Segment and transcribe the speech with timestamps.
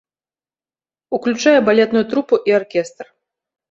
[1.19, 3.05] Уключае балетную трупу і аркестр.